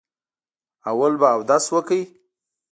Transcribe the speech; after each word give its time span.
اول 0.89 1.13
به 1.21 1.27
اودس 1.35 1.65
وکړئ. 1.73 2.01